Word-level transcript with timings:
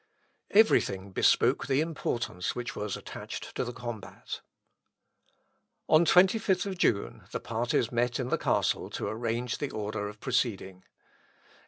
Every 0.49 0.81
thing 0.81 1.11
bespoke 1.11 1.67
the 1.67 1.79
importance 1.79 2.55
which 2.55 2.75
was 2.75 2.97
attached 2.97 3.53
to 3.55 3.63
the 3.63 3.71
combat. 3.71 4.41
On 5.87 6.05
25th 6.05 6.75
June, 6.79 7.25
the 7.29 7.39
parties 7.39 7.91
met 7.91 8.19
in 8.19 8.29
the 8.29 8.37
castle 8.39 8.89
to 8.89 9.05
arrange 9.07 9.59
the 9.59 9.69
order 9.69 10.09
of 10.09 10.19
proceeding. 10.19 10.85